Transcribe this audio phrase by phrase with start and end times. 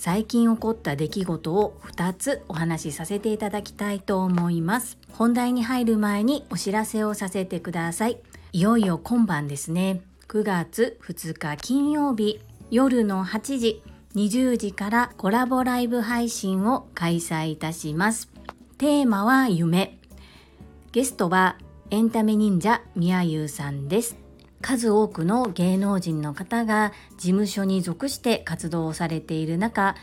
[0.00, 4.96] 最近起こった出来事を2つお話しさせていただきたいと思います。
[5.12, 8.18] 本題に入る前にお知らせをさせてください。
[8.52, 10.00] いよいよ今晩ですね。
[10.28, 13.82] 9月2日金曜日夜の8時
[14.14, 18.30] 20時からコラボライブ配信を開催いたします。
[18.78, 19.98] テーマは夢。
[20.92, 21.58] ゲストは
[21.90, 24.29] エンタメ忍者みやゆうさんです。
[24.62, 29.96] 数多くの芸能人の方が事務所に属して活動をされている中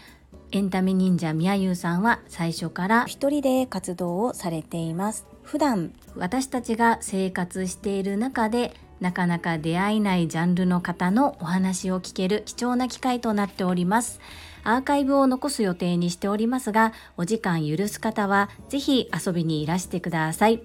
[0.51, 5.27] エンタメ忍者みやゆうさんは最初から一人で活動をされています。
[5.43, 14.19] 普段私たちが生活している中でなかなか出会えないジャンルの方のお話を聞ける貴重な機会となっております。
[14.63, 20.61] アーカイブを残す予定にしておりますがお時間許す方はぜひ遊びにいらしてください。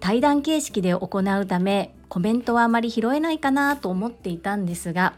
[0.00, 5.14] 対談形式で行うためコメントはあまり拾えないかなと思っていたんですが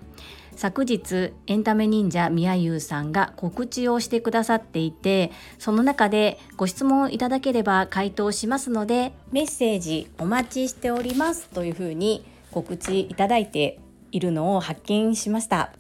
[0.57, 13.79] 昨日エンタメ忍者みやゆうさんが告知をしてくださっていてその中でご質問いただければ回答しますのでメッセージお待ちしておりますというふうに告知いただいて
[14.13, 15.73] いるのを発見しました。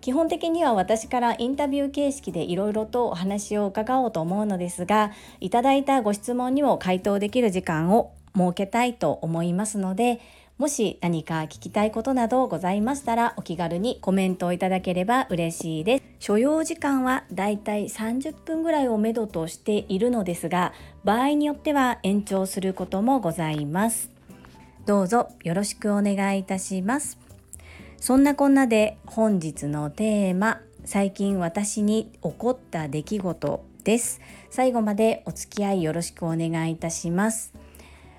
[0.00, 10.20] 基本的には私からインタビュー形式でいろいろとお話を伺おうと思うのですがいただいたご質問にも回答できる時間を設けたいと思いますので
[10.58, 16.04] もし何か聞きたいことなどございましたらお気軽にコメントをいただければ嬉しいです。
[16.18, 20.72] 所要時間はだいたい30分ぐらいをめどとしているのですが
[21.04, 24.10] 場合によっては延長することもございます。
[24.86, 27.18] どうぞよろしくお願いいたします。
[27.98, 34.22] そんなこんなで本日のテーマ最近私に起こった出来事です。
[34.48, 37.52] 最後までお付き合いよろしくお願いいたします。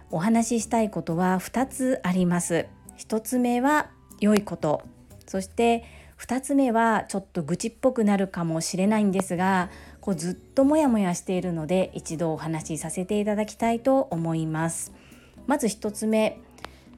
[0.09, 2.67] お話ししたいことは2つあります。
[2.97, 4.83] 1つ目は良いこと。
[5.25, 5.83] そして
[6.17, 9.69] 2つ目はちょっと愚痴っぽくなるかもしれないんですが
[9.99, 14.93] こうずっとモヤモヤしているので一度お話しさせていただきたいと思います。
[15.45, 16.39] まず1つ目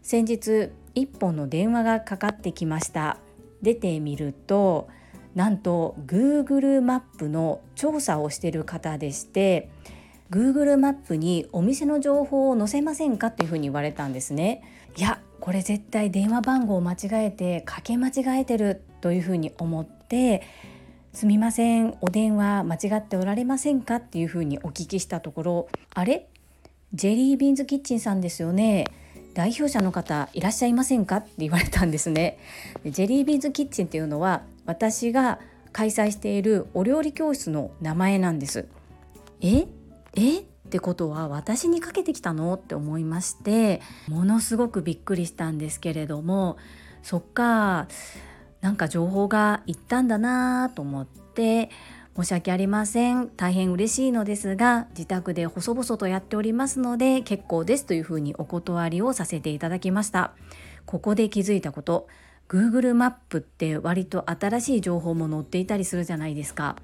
[0.01, 3.17] 先日1本の電話がかかってきました。
[3.61, 4.87] 出てみると
[5.35, 9.69] なんと Google マップの調査をしている方でして
[10.29, 14.61] Google マップにお店の情報を載せませんかっていうふうに言われたんですね。
[14.97, 20.43] いやこれ絶対電話番号を間違えてかけ間違えてるというふうに思って
[21.13, 26.27] すみませんお電話間違っておられませんかっていうふうにお聞きしたところあれ？
[26.93, 28.85] ジェリービーンズキッチンさんですよね。
[29.33, 32.37] 代表者の方いらっしゃいませんかって言われたんですね。
[32.85, 35.39] ジェリービーンズキッチンっていうのは私が
[35.71, 38.67] 開催しているお料理教室の名前なんです。
[39.41, 39.65] え？
[40.15, 40.39] え？
[40.39, 42.53] ってことは私にかけてきたの？
[42.53, 46.57] って思いましてものすごくびっくりしたんですけれども
[47.01, 47.87] そっか
[48.61, 51.69] なんか情報がいったんだなと思って
[52.15, 53.29] 申し訳ありません。
[53.29, 60.33] 大変嬉しいのですが自宅で細々とやっておりますので結構ですというふうにお断りをさせていただきました。
[60.85, 62.07] ここで気づいたこと
[62.49, 66.75] Google マップって割と新しい情報も載っていたりするじゃないですか。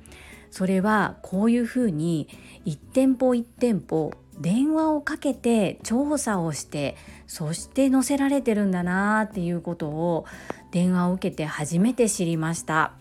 [0.55, 2.29] それはこういうふうに
[2.65, 6.95] 1店舗1店舗電話をかけて調査をして
[7.27, 10.25] そして載せられてるんだなっていうことを
[10.71, 12.93] 電話を受けて初めて知りました。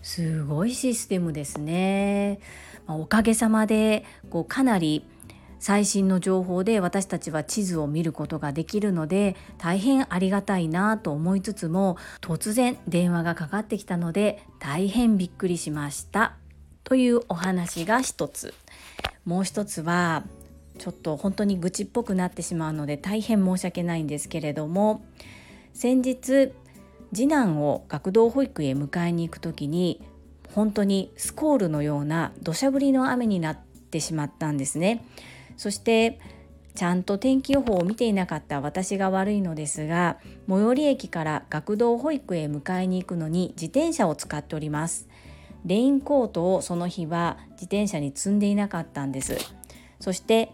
[0.00, 2.40] すごいシステムですね、
[2.88, 5.04] おかげさまでこうかなり
[5.58, 16.36] 最新の情報で私たちは地図を見ることができるので大変ありがたいなと思いつつも突然電話がかかってきたので大変びっくりしました。
[16.86, 18.54] というお話が一つ。
[19.24, 20.24] もう一つは
[20.78, 25.04] ちょっと本当に愚痴っぽくなってしまうので大変申し訳ないんですけれども
[25.72, 26.52] 先日
[27.12, 30.00] 次男を学童保育へ迎えに行く時に
[30.54, 35.04] 本当にスコールのような土砂降りの雨になってしまったんですね。
[35.56, 36.20] そして
[36.76, 45.08] ちゃんと天気予報を見ていなかった私が悪いのですが最寄り駅から学童保育へ迎えに行くのに自転車を使っております。
[45.66, 49.36] レインコートをその日は自転車に積んでいなかったんです
[50.00, 50.52] そして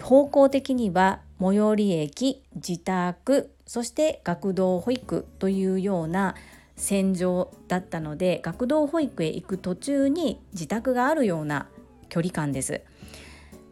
[0.00, 6.34] 方向的には最寄り駅自宅そして学童保育というような
[6.76, 11.68] 戦場だったので学童保育へ行く途中に自宅があるような
[12.08, 12.82] 距離感です。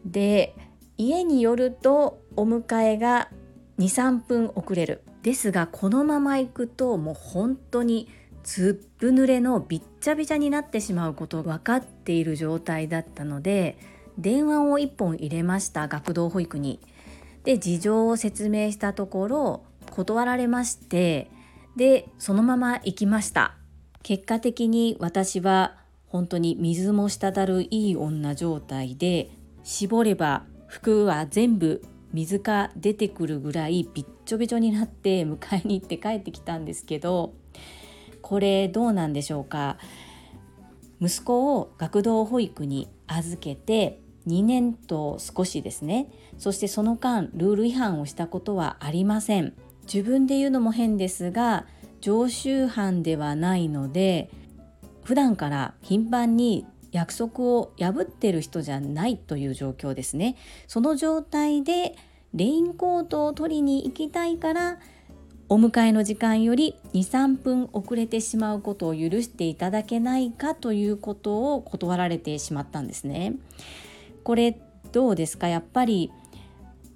[0.05, 0.55] で
[0.97, 3.29] 家によるとお迎えが
[3.79, 8.07] 23分遅れるですがこのまま行くともう本当に
[8.43, 13.77] ずっぶ濡れのびっちゃびちゃになってしまうこと分かっている状態だったので
[14.17, 16.79] 電話を1本入れました学童保育に。
[17.43, 21.31] で事情を説明したところ断られまして
[21.75, 23.55] でそのまま行きました
[24.03, 25.77] 結果的に私は
[26.07, 29.31] 本当に水も滴るいい女状態で
[29.63, 31.81] 絞れば服は全部
[32.13, 37.33] 水が出てくるぐらいびっちょびちょになって迎えに行って帰ってきたんですけど
[38.31, 39.75] これどうなんでしょうか？
[41.01, 46.07] 息子を学童保育に預けて2年と少しですね。
[46.37, 49.53] そしてその間ルール違反をしたことはありません。
[49.81, 51.65] 自分で言うのも変ですが
[51.99, 54.31] 常習犯ではないので
[55.03, 60.37] 普段から頻繁に約束を破ってる人じゃないという状況ですね。
[60.67, 61.97] その状態で
[62.33, 64.79] レインコートを取りに行きたいから
[65.53, 73.33] お迎えの時間より23分遅れてしまうことを許していただけないかということを断られてしまったんですね。
[74.23, 74.57] これ
[74.93, 75.49] どうですか？
[75.49, 76.09] やっぱり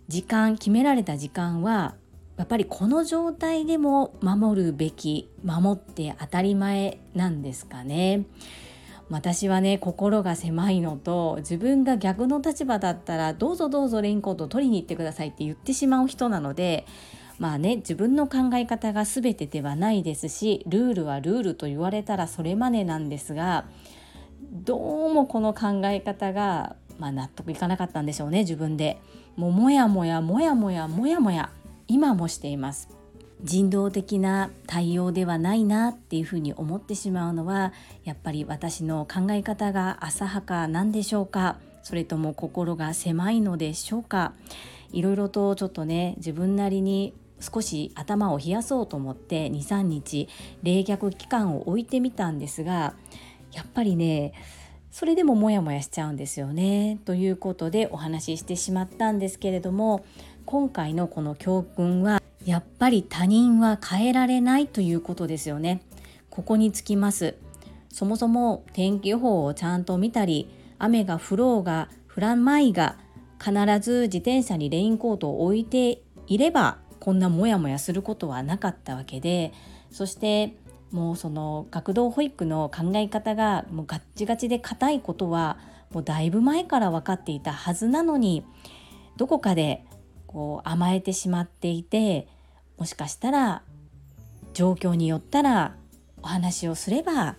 [0.08, 1.96] 時間決められた時間は
[2.38, 8.24] やっぱりこの状態でも守るべき守って当たり前なんですかね？
[9.10, 16.86] 私はね心が狭いのと自分が逆の立場だったらどうぞどうぞレインコートを取りに行ってくださいって言ってしまう人なので
[17.40, 23.66] まあね自分の考え方が全てではないですしルールはルールと言われたらそれまでなんですが
[24.52, 29.00] どうもこの考え方が、まあ、納得いかなかったんでしょうね自分で。
[29.36, 31.50] もうもやもやもやもやもやもや
[31.90, 32.90] 今もしています。
[33.44, 37.74] 人道的な対応ではないなっていうふうに思ってしまうのは
[38.06, 44.32] やっぱり私の考え方が浅はかなんでしょうかそれとも心が狭いのでしょうか
[44.94, 50.28] いろいろとちょっとね自分なりに少し頭を冷やそうと思って23日
[50.64, 52.96] 冷却期間を置いてみたんですが
[53.52, 54.34] やっぱりね
[54.92, 57.00] それでもモヤモヤしちゃうんですよね。
[57.04, 60.06] ということでお話ししてしまったんですけれども
[60.46, 65.82] 今回のこの教訓はやっぱり他人は変えられないということですよね。
[66.30, 67.36] ここにつきます。
[67.90, 70.48] そもそも天気予報をちゃんと見たり
[70.80, 72.98] 雨が降ろうが降らんまいが
[73.38, 73.52] 必
[73.82, 79.54] ず自転車にレインコートを置いていればこんなモヤモヤすることはなかったわけで
[79.92, 80.58] そして
[80.90, 85.60] もうその学童保育の考え方がもうガッチガチで硬いことは
[85.92, 88.44] もうだいぶ前から分かっていたはずなのに
[89.18, 89.86] どこかで
[90.26, 92.28] こう甘えてしまっていて
[92.80, 93.62] もしかしたら
[94.54, 95.76] 状況によったら
[96.24, 97.36] お話をすれば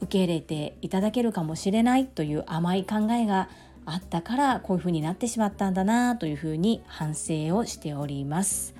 [0.00, 3.48] 受け入れていただけるかもしれないという甘い考えが
[3.86, 8.73] あったからこういうふうになってしまったんだなというふうに反省をしております。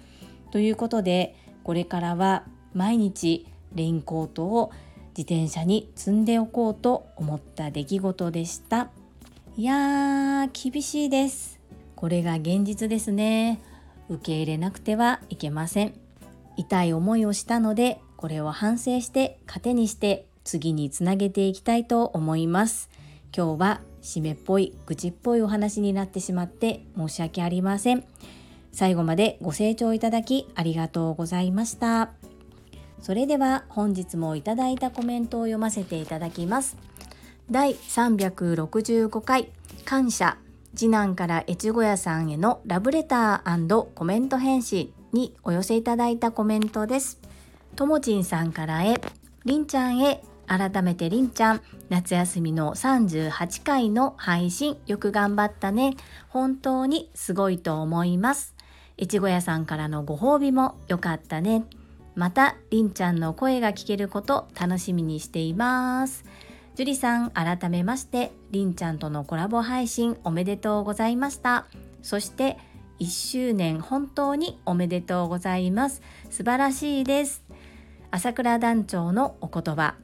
[0.55, 1.35] ということで
[1.65, 4.71] これからは毎日レインコートを
[5.19, 8.93] 自転車に積んでおこうと思った出来事でした。
[9.56, 11.59] いやー厳しいです。
[11.97, 13.61] これが現実ですね。
[14.09, 15.95] 受け入れなくてはいけません。
[16.56, 22.91] 痛い思いをしたのでこれを反省して糧にして次につなげていきたいと思います。
[23.37, 28.05] 今日は締めっぽい愚痴っぽいお話になってしまって申し訳ありません。
[28.75, 32.10] 最後までご清聴いただきありがとうございました。
[33.01, 36.77] それでは本日もいただいたコメントを読ませていただきます。
[37.49, 39.53] 第365回
[39.84, 40.39] 感謝
[40.75, 47.20] 次男から越後屋さんへのラブレターコメント返信にお寄せいただいたコメントです。
[47.77, 49.01] ともちんさんからへ、
[49.44, 55.94] りんちゃんへ改めてりんちゃん夏休みの38回の配信よく頑張ったね
[56.29, 58.54] 本当にすごいと思います
[58.96, 61.65] 越後屋さんからのご褒美も良かったね。
[62.15, 66.24] また、りんちゃんの声が聞けること楽しみにしています。
[66.77, 71.67] 樹里さん、改めまして、りんちゃんとのコラボ配信おめでとうございました。
[72.03, 72.56] そして、
[73.01, 76.01] 1周年本当におめでとうございます。
[76.31, 77.43] 素晴らしいです。
[78.13, 79.94] 朝倉団長のお言葉。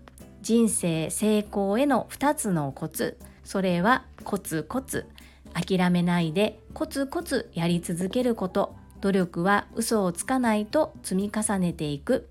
[0.42, 3.18] 人生成功への2つのコツ。
[3.44, 5.06] それはコツコツ。
[5.52, 12.28] 諦めないでコツコツやり続けること努力は嘘をつかないと積み重ねていく。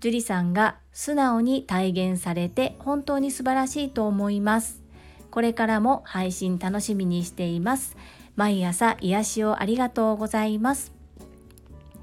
[0.00, 4.82] 樹里さんが素直に体現されて本当に素晴らしいと思います。
[5.30, 7.96] これからも配信楽しみにしています。
[8.36, 10.92] 毎朝癒しをありがとうございます。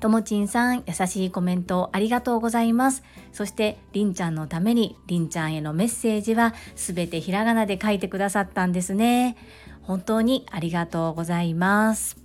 [0.02, 3.04] ともちんさん優しいコメントありがとうございます。
[3.32, 9.38] そしてりんちゃんのためにりんちゃんへのメッセージはすべてひらがなで書いてくださったんですね。
[9.82, 12.25] 本当にありがとうございます。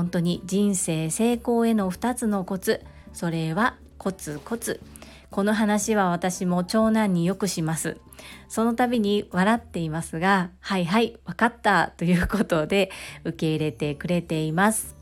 [0.00, 2.82] 本当に人生成功への2つのコツ。
[3.12, 4.80] それはコツコツ。
[5.30, 7.98] この話は私も長男によくします。
[8.48, 12.90] その度に笑っていますがはいはい分かったということで
[13.24, 14.96] 受け入れてくれています。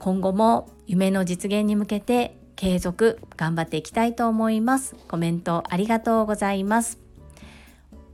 [0.00, 4.96] 今後も夢の実現に向けて継続頑張っていきたいと思います。
[5.06, 6.98] コメントありがとうございます。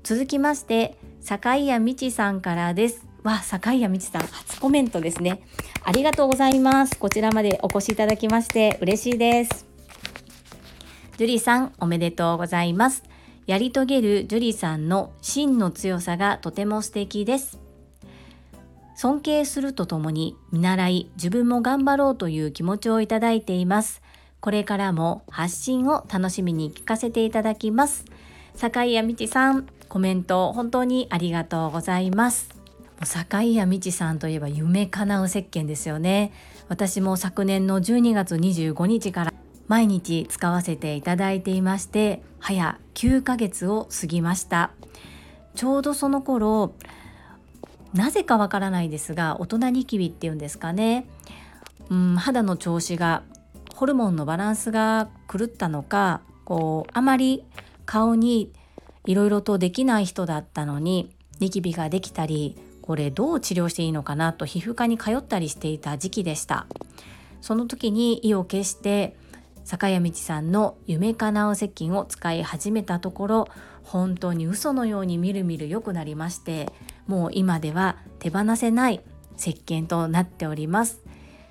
[0.02, 3.09] 続きまして坂井谷美智さんからです。
[3.22, 5.42] わ、坂井谷美智さん初コメントですね。
[5.82, 6.98] ありがとうございます。
[6.98, 9.66] こちらまでお越しいただきまして嬉しいです。
[11.16, 13.04] ジュリさんおめでとうございます。
[13.46, 17.58] やり遂げるジュリさんの真の強さがとても素敵です。
[18.94, 24.02] 尊敬するとともに見習い自分も頑張ろうという気持ちをいただいています。
[24.40, 28.04] これからも発信を楽しみに聞かせていただきます。
[28.54, 32.59] 坂井谷美智さんコメント本当にありがとうございます。
[33.02, 36.32] 坂井谷美智さんといえば夢叶う石鹸ですよね。
[36.68, 39.32] 私も昨年の12月25日から
[39.68, 44.72] 毎日使わせていただいていまして早9ヶ月を過ぎました。
[45.54, 46.74] ちょうどその頃
[47.92, 51.06] なぜかわからないですが大人ニキビっていうんですかね、
[51.88, 53.24] うん、肌の調子が
[53.74, 57.44] ホルモンのバランスが狂ったのかこうあまり
[57.86, 58.52] 顔に
[59.06, 62.56] いろいろとできない人だったのにニキビができたり
[62.90, 66.66] これどう治療していいのかなと皮膚科に通ったりしていた時期でした。
[67.40, 69.14] その時に意を決して
[69.62, 73.48] 坂谷道さんの夢かなう石鹸を使い始めたところ
[73.84, 76.72] 本当に嘘のようにみるみる良くなりまして
[77.06, 79.00] もう今では手放せない
[79.38, 81.00] 石鹸となっております。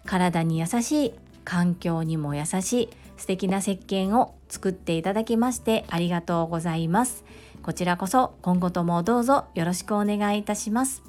[0.06, 1.14] 体に優しい
[1.46, 7.24] 環境にも優しい素敵な石鹸を作っていただきましてありがとうございます。
[7.64, 11.02] こちらこそ今後ともどうぞよろしくお願いいたします。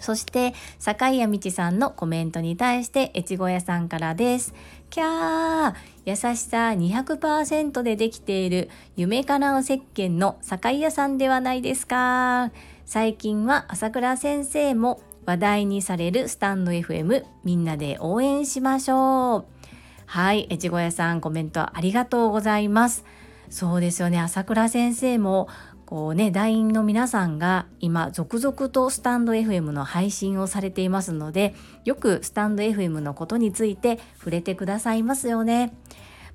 [0.00, 4.54] そして坂井谷道さんのコメントに対して越後屋さんからです。
[4.90, 12.50] キャー優しさ200%でできている夢かなう石鹸の坂井屋さんではないですか。
[12.86, 19.44] 最近は朝倉先生も話題にされるスタンド FM みんなで応援しましょう。
[20.06, 23.04] はい越後屋さんコメントありがとうございます。
[23.48, 25.48] そうですよね朝倉先生も
[25.90, 31.52] こうね団員の皆さんが今続々とスタンド FM の配信をされていますので
[31.84, 35.74] よくスタンド FM のことについて触れてくださいますよね。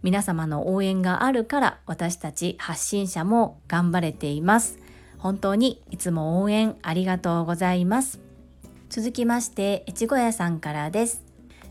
[0.04, 4.78] 皆様の応援があるから私たち発信者も頑張れています。
[5.20, 8.20] 本当にいつも応援ありがとうございます。
[8.90, 11.24] 続きまして越後屋さんからです。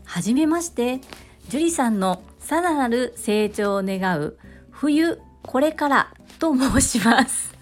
[0.05, 1.01] はじめまして
[1.49, 4.39] 樹里さんのさらなる成長を願う
[4.71, 7.54] 冬これからと申します。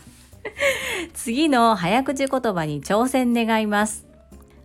[1.13, 4.05] 次の早口言葉に挑戦願います。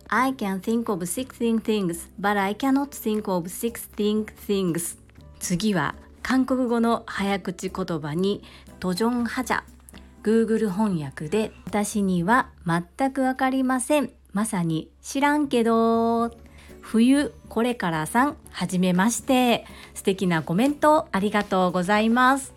[0.07, 4.97] I can think of 16 things, but I cannot think of 16 things.
[5.39, 8.43] 次は韓国語の早口言葉に
[8.79, 9.61] トジョンハジャ
[10.23, 14.11] Google 翻訳で私には全くわかりません。
[14.33, 16.31] まさに知らんけど。
[16.81, 22.53] 冬これからさんはじめまして素敵なコメントありがとうございます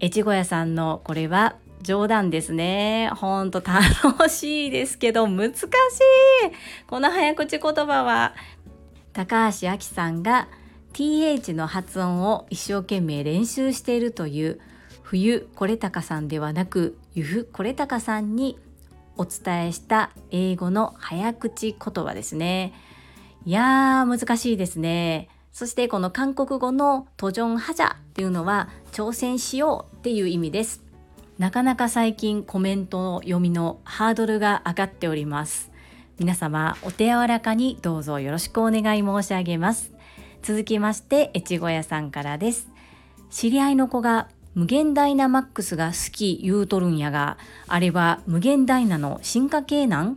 [0.00, 1.56] 越後屋さんのこれは
[1.86, 3.10] 冗談ですね。
[3.14, 5.66] ほんと楽しいですけど難しい。
[6.88, 8.34] この早口言葉は
[9.12, 10.48] 高橋明さんが
[10.92, 14.60] th の発音を一生懸命練習しているという
[15.04, 18.58] 冬これたかさんではなくゆふこれたかさんに
[19.16, 22.74] お伝えした英語の早口言葉ですね。
[23.44, 25.28] いやー難しいですね。
[25.52, 30.85] そしてこの韓国語のトジョンハジャっていうのは挑戦しようっていう意味です。
[31.38, 35.70] なかなか最近コメントの読みのハードルが上がっております。
[36.18, 39.92] 皆様お手柔らかにどうぞよろしくお願い申し上げます。
[40.42, 42.70] 続きまして越後屋さんからです。
[43.30, 47.36] 知り合いの子が無限ダイナマックスが好き言うとるんやが
[47.68, 50.16] あれは無限ダイナの進化系なん？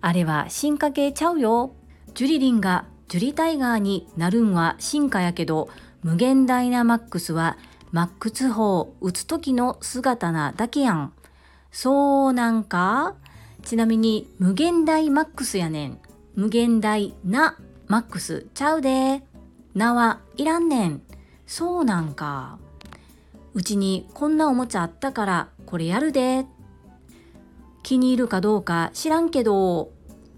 [0.00, 1.72] あれは進化系ちゃうよ。
[2.14, 5.68] ジュリリンがジュリタイガーになるんは進化やけど
[6.02, 7.56] 無限ダイナマックスは
[7.92, 11.12] マックス砲撃つ時の姿なだけやん。
[11.70, 13.14] そうなんか？
[13.62, 15.98] ちなみに無限大マックスやねん。
[16.34, 19.22] 無限大なマックスちゃうで。
[19.74, 21.02] なはいらんねん。
[21.46, 22.58] そうなんか？
[23.54, 26.46] うちにこんなおもちゃあったからこれやるで。
[27.82, 29.90] 気に入るかどうか知らんけど。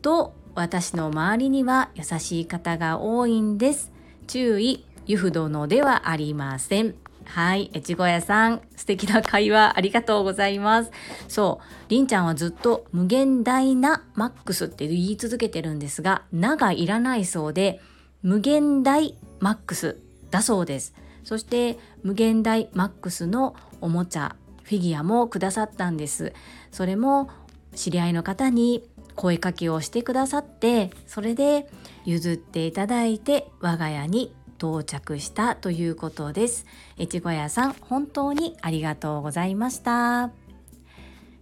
[0.02, 3.92] と私の周りには優しい方が多いんです。
[4.26, 6.94] 注意、ユフ殿ではありません。
[7.28, 10.90] はい、越後屋さん、素敵な会話ありがとうございます。
[11.28, 17.80] そう、りんちゃんはずっと無限大なマックスって言い続けてるんですが、ながいらないそうで、
[18.22, 20.94] 無限大マックスだそうです。
[21.22, 26.32] そして無限大マックスのおもちゃ、フィギュアもくださったんです。
[26.72, 27.30] それも
[27.74, 31.68] 知り合いの方に声かけをしてくださってそれで
[32.04, 36.66] 譲っていただいて我が家に到着したということです。
[36.98, 40.30] 越後屋さん本当にありがとうございました。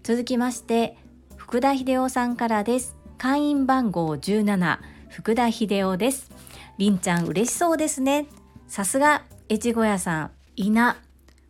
[0.03, 0.97] 続きまして
[1.37, 2.97] 福田秀夫さんからです。
[3.19, 6.31] 会員番号17福田秀夫です。
[6.79, 8.27] りんちゃん嬉しそうですね。
[8.69, 10.97] さすが越後屋さん稲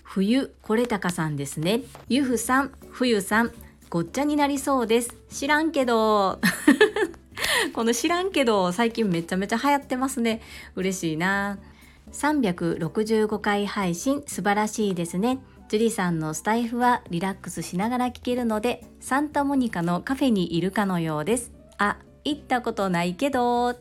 [0.02, 1.80] 冬これたかさんですね。
[2.08, 3.52] ゆふさん冬さん
[3.88, 5.14] ごっちゃになりそうです。
[5.30, 6.40] 知らんけど。
[7.72, 10.40] この知らんけど最近めちゃめちゃ流行ってますね。
[10.74, 11.58] 嬉しいな。
[12.12, 15.38] 365回配信素晴らしいですね。
[15.68, 21.52] ジュリさんのスタイフはリラックスしながら聞けるのでサンタモニカのカフェにいるかのようです。
[21.78, 23.76] あ行ったことないけど。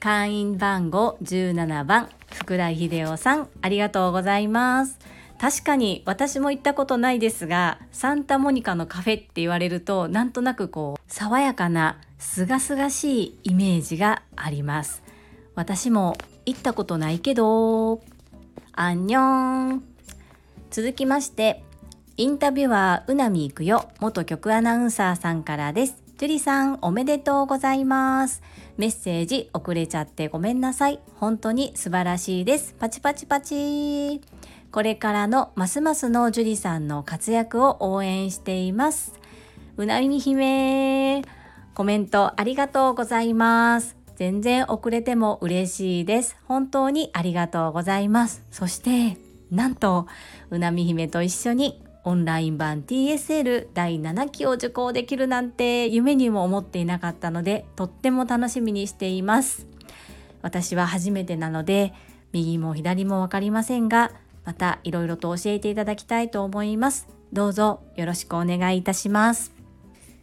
[0.00, 4.98] 会員番号17番福田秀夫さんありがとうございます。
[5.40, 15.02] 確かに私も行ったことないですがサンタモニカのカフェって言われるとなんとなくこう爽やかなすがすがしいイメージがあります。
[15.54, 18.02] 私も行ったことないけど。
[18.72, 19.82] アンニョン。
[20.70, 21.64] 続きまして
[22.16, 23.88] インタビュアーうなみいくよ。
[24.00, 26.02] 元局アナウンサーさんからです。
[26.18, 28.42] ジュリさんおめでとうございます。
[28.76, 31.00] メッセージ遅れちゃってごめんなさい。
[31.16, 32.74] 本当に素晴らしいです。
[32.78, 34.20] パチパチパチ。
[34.72, 39.14] これからのますますの樹里さんの活躍を応援しています。
[39.76, 41.22] うなみ姫
[41.74, 43.96] コメントありがとうございます。
[44.14, 46.36] 全然遅れても嬉しいです。
[46.44, 48.44] 本当にありがとうございます。
[48.50, 49.16] そして、
[49.50, 50.06] なんと、
[50.50, 59.66] うなみ姫と一緒にオンライン版 TSL 第7期を受講できるなんて夢にも思っていなかったので、とっても楽しみにしています。
[60.42, 61.92] 私は初めてなので、
[62.32, 64.12] 右も左もわかりませんが、
[64.44, 67.08] またいろいろと教えていただきたいと思います。
[67.32, 69.52] どうぞよろしくお願いいたします。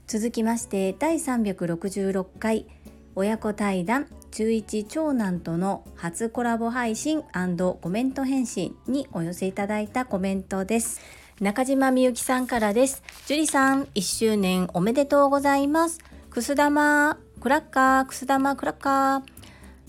[0.07, 2.65] 続きまして第366回
[3.15, 7.23] 親子対談中1長男との初コラボ配信
[7.81, 11.01] コメント返信にお寄せいただいたコメントです。
[11.39, 13.03] 中島みゆきさんからです。
[13.25, 15.99] 樹里さん、1周年おめでとうございます。
[16.29, 19.21] くす玉、クラッカー、くす玉、クラッカー。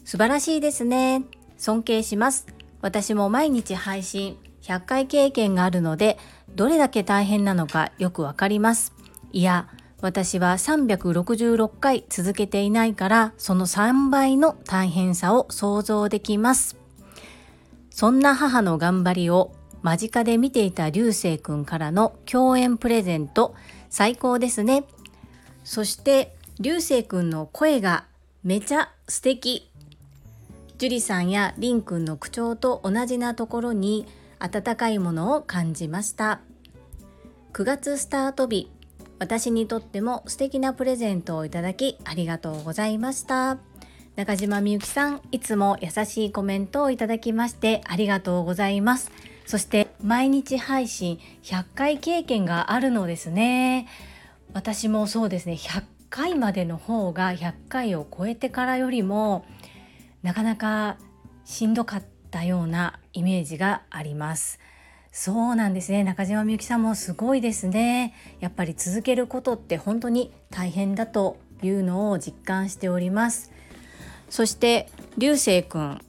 [0.04, 1.22] 素晴らしいですね。
[1.58, 2.57] 尊敬します。
[2.80, 6.18] 私も毎日配信100回経験があるので
[6.54, 8.92] どれだけ大変なのかよくわかります。
[9.32, 9.68] いや
[10.00, 16.76] 私は366回続けていないからその3倍の大変さを想像できます。
[17.90, 23.54] そんな母の頑張りを間近で見ていた流星くんからの共演プレゼント
[23.90, 24.84] 最高ですね。
[25.64, 28.04] そして流星くんの声が
[28.44, 29.67] めちゃ素敵。
[30.78, 34.06] 樹里さんやりんくんの口調と同じなところに
[34.38, 36.40] 温かいものを感じました。
[37.52, 38.70] 9月スタート日
[39.18, 43.58] 私にとっても素敵なプレゼントをいただきありがとうございました。
[44.14, 49.10] 中島みゆきさんいつも優しいコメントをいただきましてありがとうございます。
[49.46, 53.88] そして毎日配信100回経験があるのですね。
[54.52, 55.54] 私もそうですね。
[55.54, 59.44] 100回までの方が100回を超えてからよりも
[60.22, 60.96] なかなか
[61.44, 64.58] しんどかったようなイメージがあります。
[65.12, 66.04] そうなんですね。
[66.04, 68.14] 中島みゆきさんもすごいですね。
[68.40, 73.50] やっぱり続けることって本当に大変だというのを実感しております。
[74.30, 76.00] そして流星くん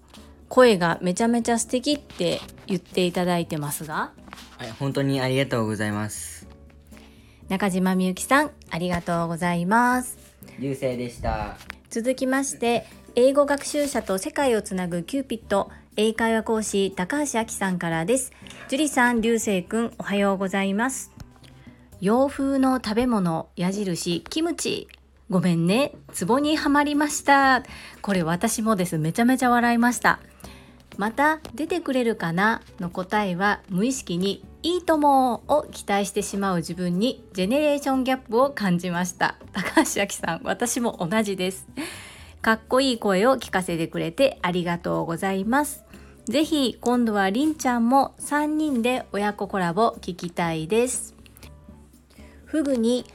[0.50, 4.12] 声がめちゃめちゃ素敵って言っていただいてますが。
[4.58, 6.48] はい本当にありがとうございます。
[7.48, 10.18] 中島みゆきさんありがとうございます。
[10.60, 11.58] 流星でした。
[11.90, 12.86] 続きまして
[13.22, 18.32] 英語学習者と世界をつなぐキューピット英会話講師高橋明さんからです。
[18.70, 21.12] 樹里さん流星くんおはようございます。
[22.00, 24.88] 洋風の食べ物矢印キムチ。
[25.30, 25.96] ごめんね。
[26.14, 27.64] ツボにはまりました。
[28.02, 28.98] これ私もです。
[28.98, 30.22] めちゃめちゃ笑いました。
[30.96, 32.62] また出てくれるかな？
[32.80, 39.36] の答えは無意識にいいともを期待してしまう自分にジェネレーションギャップを感じました。
[39.52, 41.68] 高橋明さん私も同じです。
[42.42, 45.84] かっこいい声を聞かせてくれてありがとうございます。
[46.26, 51.16] ぜひ今度はりんちゃんも3人で親子コラボ聞きたいです。
[52.46, 53.06] フグに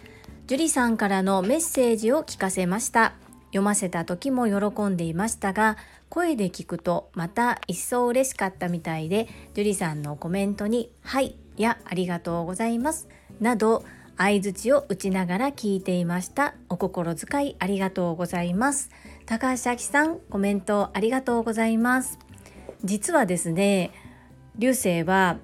[0.47, 3.15] 樹里さんからのメッセージを聞かせました。
[3.55, 5.77] 読ませた時も喜んでいましたが
[6.09, 13.09] 声で聞くとまた一層嬉しかったみたいで樹里さんのコメントに「はい」や「ありがとうございます」
[13.41, 13.85] など
[14.17, 18.91] 相槌を打ちながら聞いていましたお心遣いありがとうございます
[19.27, 22.19] 高橋明さんコメントありがとうございます。
[22.85, 23.91] 実はですね
[24.59, 25.39] 流星は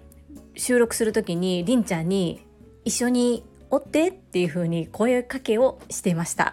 [0.55, 2.45] 収録する時にりんちゃんに
[2.85, 6.53] 一緒に追ってっていう風に声かけをしてました。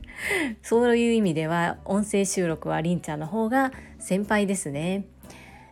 [0.62, 5.06] そういう意味では音声収録はりんちゃんの方が先輩ですね。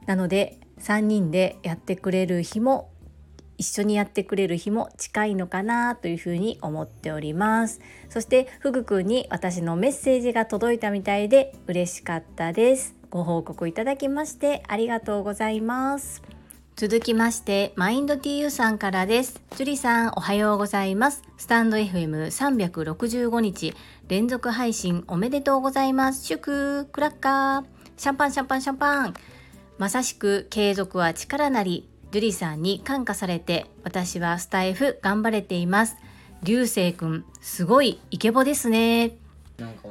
[0.07, 2.91] なので3人でやってくれる日も
[3.59, 7.81] 一緒にやってくれる日も近いのかなというふうに思っております。
[8.09, 12.95] そしてふぐくんに私のメッセージが届いたみたいで嬉しかったです。
[13.11, 16.23] ご報告いただきましてありがとうございます。
[16.77, 19.40] 続きましてマインド TU さんからです。
[19.57, 21.23] ジュリさんおはようございます。
[21.38, 23.75] スタンド FM365 日
[24.09, 26.27] 連続配信おめでとうございます。
[26.27, 27.64] 祝クラッカー。
[27.97, 29.14] シャンパンシャンパンシャンパン。
[29.79, 31.88] まさしく継続は力なり。
[32.16, 35.96] ジュリさんに感化されて私はスタイフ頑張れています。
[36.42, 39.18] 流星くんすごいイケボですね。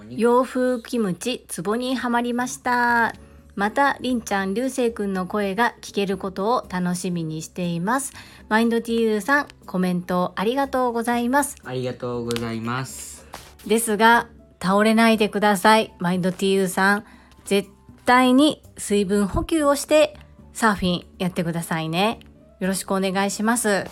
[0.09, 3.13] 洋風キムチツボにはまりました。
[3.53, 8.11] またりんちゃん流星くんの声が聞けることを楽しみにしています。
[8.49, 11.57] マインド TU さんコメントありがとうございます。
[11.63, 13.23] ありがとうございます。
[13.67, 17.05] ですが倒れないでくださいマインド TU さん。
[17.43, 17.69] 絶
[18.07, 20.17] 対に水分補給をして
[20.55, 22.19] サーフィンやってくださいね。
[22.61, 23.83] よろしくお願いします。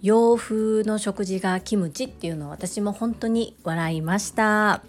[0.00, 4.84] 洋風の食事がキムチっていうのを私も本当に笑いました。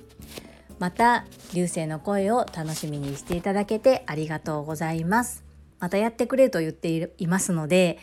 [0.77, 5.43] また流星の声を楽しみにしていただけてありがとうございます。
[5.79, 7.97] またやってくれと言っていますので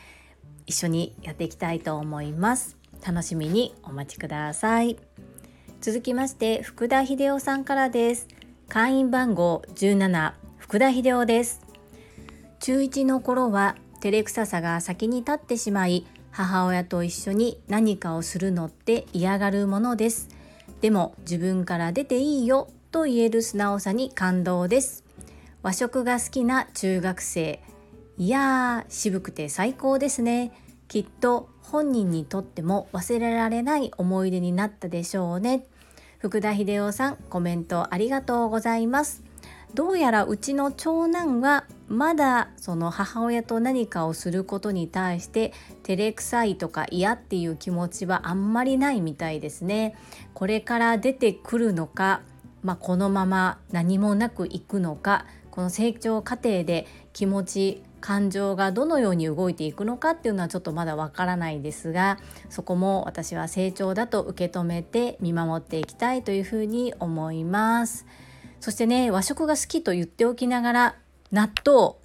[0.66, 2.76] 一緒にやっていきたいと思います。
[3.06, 4.98] 楽しみにお待ちください。
[5.80, 8.26] 続きまして福田秀夫さんからです。
[8.68, 11.67] 会員番号17福田秀夫です。
[12.60, 20.28] 中1の頃は照れくささが先に立ってしまい母親と一緒に何かをするのって嫌がるものです。
[20.80, 25.04] でも自分から出ていいよと言える素直さに感動です。
[25.62, 27.60] 和食が好きな中学生
[28.16, 30.52] いやー渋くて最高ですね。
[30.88, 35.64] きっと本人にとっても忘れられない思い出になったでしょうね。
[36.18, 39.22] 福田秀夫さんコメントありがとうございます。
[39.74, 49.96] どうやらうちの長男はまだその母親と何かをすることに対して照れくさいとか嫌っていう気持ちはあんまりないみたいですね。
[50.34, 52.20] これから出てくるのか、
[52.62, 68.06] まあ、このまま何もなくいくのかこの成長過程で気持ち感情がどのように動いていくのかっていうのはちょっとまだわからないですがそこも私は成長だと受け止めて見守っていきたいというふうに思います。
[68.60, 70.96] そしてね和食が好きと言っておきながら
[71.32, 71.96] 納豆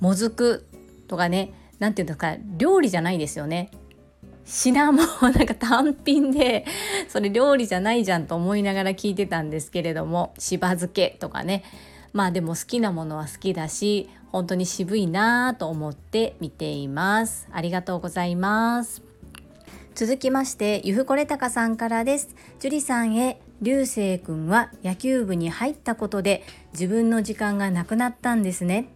[0.00, 0.66] もずく
[1.08, 3.70] とかね何て言うんですか料理じゃないですよね。
[4.44, 6.64] 品もなんか単品で
[7.08, 11.62] それ料理じゃないじゃんと思いながら聞いてたんですけれどもしば漬けとかね。
[12.12, 17.48] まあでも好きなものは好きだし本当に渋いなぁと思って見ています。
[17.52, 19.02] ありがとうございます。
[19.94, 22.34] 続きましてゆふこれたかさんからです。
[22.58, 28.88] 樹里さんへ流星くんは野球部に入ったことで自分の時間がなくなったんですね。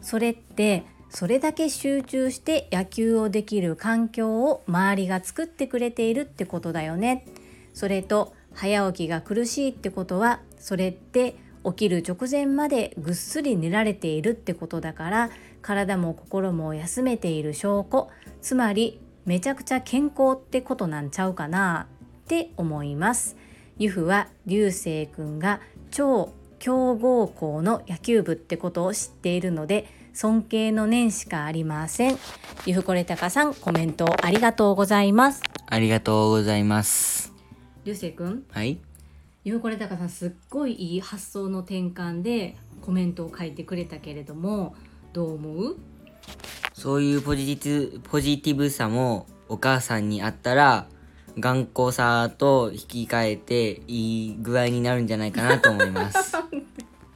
[0.00, 7.26] それってそれだけ集中して野球をできる環境を周りが作ってくれているってことだよね。
[7.74, 15.30] それと早起きが苦しいってことはそれって起きる直前までぐっすり寝られているってことだから
[15.62, 18.08] 体も心も休めている証拠。
[18.40, 21.86] つまりめちゃくちゃ健康ってことなんちゃうかな
[22.24, 23.36] って思います。
[23.82, 32.18] ユフは流星くんが超強豪校の野球部ってことを知っているので尊敬の念しかありません。
[32.64, 35.42] ゆふこれたかさんコメントありがとうございます。
[35.66, 37.32] ありがとうございます。
[37.82, 38.78] 流星くんはい。
[39.42, 44.76] ゆふこれたかさんすっごいいい発想の転換でコメントを書いてくれたけれども
[45.12, 45.76] どう思う？
[46.72, 50.86] そういうポジティブポジティブさもお母さんにあったら
[51.38, 56.36] 頑固さと引き換えていい具合になるんじゃないかなと思います。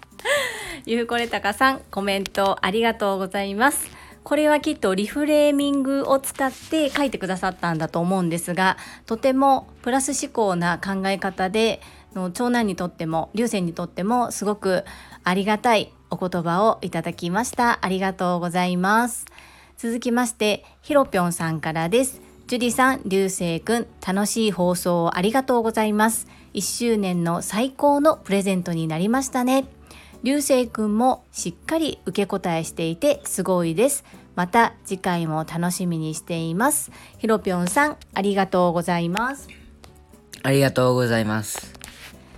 [0.86, 3.90] ゆうこれたかさんコメントありがとうございます。
[4.22, 8.76] これはきっとリフレーミングを使って書いてくださったんだと思うんですが
[9.06, 11.80] とてもプラス思考な考え方で
[12.12, 14.84] の長男にとっても流星にとってもすごく
[15.22, 17.78] ありがたいお言葉をいただきました。
[17.82, 19.26] ありがとうございます。
[19.76, 22.25] 続きましてひろぴょんさんからです。
[22.46, 26.28] ジュディさん、流星くん、楽しい放送をありがとうございます。
[26.54, 29.64] 1周年の最高のプレゼントになりましたね。
[30.22, 34.04] 流星くんもしっかり受け答えしていてすごいです。
[34.36, 36.92] また次回も楽しみにしています。
[37.18, 39.48] ひろぴょんさんありがとうございます。
[40.44, 41.74] ありがとうございます。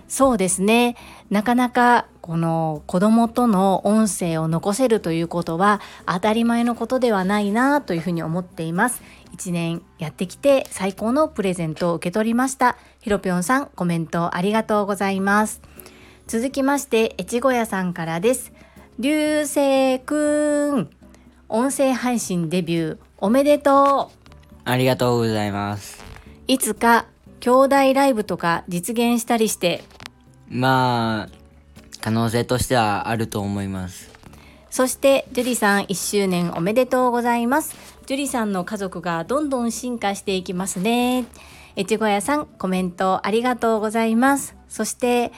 [0.08, 0.96] そうですね。
[1.28, 9.00] なかなかこの子供との音声を残せるということは当たり前のことではないなというふうに思っています
[9.38, 12.76] 1年やってきて最高のプレゼントを受け取りました。
[13.00, 15.62] ひろぴょんさんコメントありがとうございます。
[16.26, 18.52] 続きまして越後屋さんからです。
[18.98, 20.90] 流星くん
[21.48, 24.30] 音声配信デビューおめでとう。
[24.64, 26.04] ありがとうございます。
[26.48, 27.06] いつか
[27.38, 29.84] 兄弟ライブとか実現したりして。
[30.48, 31.34] まあ
[32.00, 34.18] 可能性としてはあると思います。
[34.70, 37.74] そして樹里さん1周年おめでとうございます
[38.08, 41.26] 樹里さんの家族がどんどん進化していきますね。
[41.76, 44.56] 越後屋さんコメントありがとうございます。
[44.66, 45.30] そして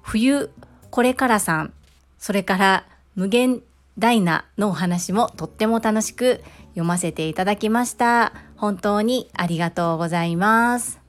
[0.00, 0.48] 冬
[0.90, 1.72] これからさん
[2.16, 3.62] それから無限
[3.98, 8.32] ダイナのお話もとっても楽しく読ませていただきました。
[8.54, 11.00] 本当にありがとうございます。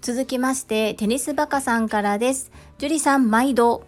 [0.00, 2.50] 続きましてテニスバカさんからです。
[2.78, 3.86] 樹里さん毎度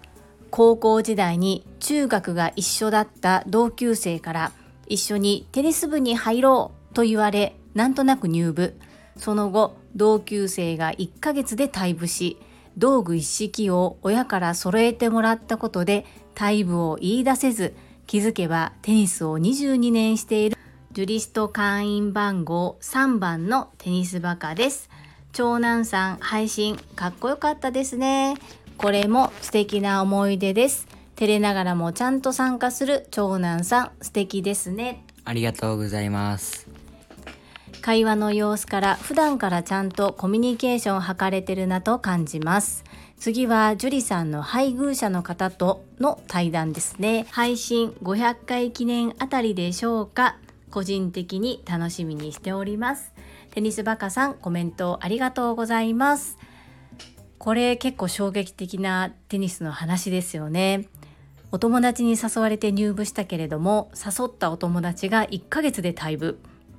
[0.52, 4.52] 高校時代に中学が一緒だった同級生から
[4.86, 8.78] 一緒にテニス部に入ろうと言われなんとなく入部。
[9.16, 12.38] その後同級生が1ヶ月で退部し
[12.76, 17.74] 道具一式を親から揃えてもらったことで退部を言い出せず
[18.06, 20.58] 気づけばテニスを22年している
[20.92, 24.88] ジュリスト会員番号3番のテニスバカです。
[25.32, 28.36] 長男さん配信かっこよかったですね。
[28.78, 30.86] これも素敵な思い出です。
[31.16, 35.02] 照れながらもちゃんと参加する長男さん素敵ですね。
[35.24, 36.68] ありがとうございます。
[37.80, 42.84] 会話の様子から普段からちゃんとコミュニケーションを図れてるなと感じます。
[43.16, 47.26] 次は樹里さんの配偶者の方との対談ですね。
[47.30, 50.36] 配信500回記念あたりでしょうか。
[50.70, 53.14] 個人的に楽しみにしております。
[53.52, 56.36] テニスバカさんコメントありがとうございます。
[57.38, 60.88] これ結構衝撃的なテニスの話ですよね
[61.52, 66.38] お友達に誘われて入部したけれども誘ったお友達が1ヶ月で退部。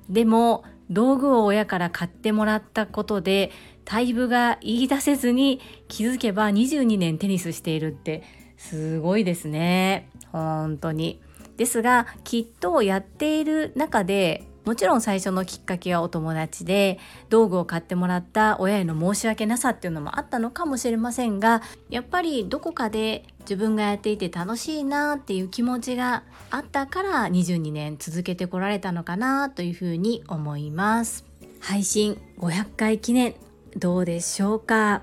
[0.09, 3.51] でも道具を親から買ってもらったことで
[3.85, 8.23] 退部が言い出せずに気づけば22年テニスしているって
[8.57, 10.09] すごいですね。
[10.31, 11.21] 本当に。
[11.57, 16.99] ですがきっとやっている中でもちろん最初のきっかけはお友達で
[17.29, 31.23] 道具を買ってもらった親への申し訳なさっていうのもあったのかもしれませんがやっぱりどこかで自分がやっていて楽しいなっていう気持ちがあったから22年続けてこられたのかなというふうに思います。
[31.61, 33.35] 配信500回記念
[33.77, 35.01] どうでしょうか？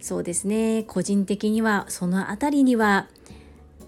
[0.00, 0.82] そうですね。
[0.82, 3.06] 個人的にはそのあたりには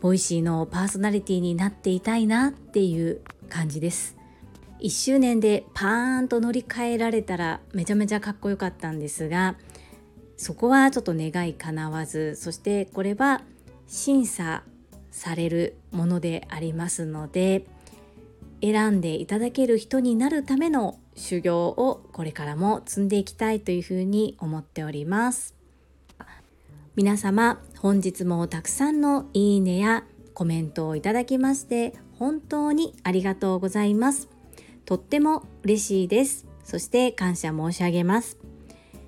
[0.01, 4.17] Voicy のパーソナリティになっていたいなっていう感じです。
[4.81, 9.57] 1周年でパーンと乗り換えられたらめちゃめちゃかっこよかったんですが
[10.37, 13.43] そこはちょっと願い叶わずそしてこれは
[13.87, 14.63] 審査
[15.11, 17.67] されるものでありますので
[18.63, 25.55] 選んでいただける人になるための修行をこれからも積んでいきたいというふうに思っております。
[26.97, 34.38] 皆様本日もたくさんのいいねやコメントをいただきまして本当にありがとうございます。
[34.89, 36.47] とっても嬉しいです。
[36.65, 38.39] そして感謝申し上げます。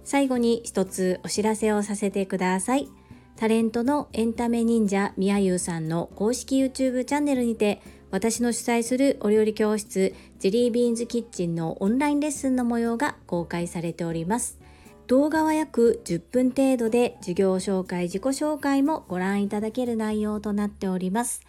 [0.05, 2.91] 最後に一つお知らせをさせてください。
[3.37, 14.59] タレントのエンタメ忍者みやゆうさんの公式 YouTube チャンネルにて私の主催するお料理教室ジェリービーンズキッチンのオンラインレッスンの模様が公開されております。
[15.07, 21.41] 動画は約10分程度で授業紹介、自己紹介もご覧いただける内容となっております。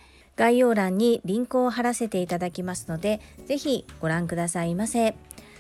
[0.42, 5.14] 概要欄にリンクを貼らせていただきますので、ぜひご覧くださいませ。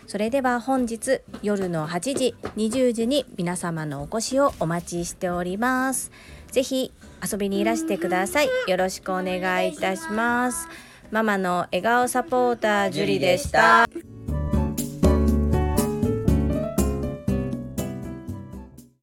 [0.07, 6.11] それでは本日夜の8時、20時に皆様のお越しをお待ちしております。
[6.51, 6.91] ぜひ
[7.31, 8.47] 遊びにいらしてください。
[8.67, 10.67] よろしくお願いいたします。
[11.11, 13.87] ママの笑顔サポータージュリでした。